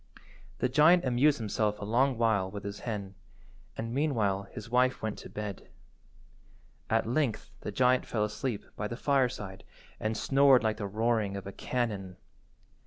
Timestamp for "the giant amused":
0.57-1.37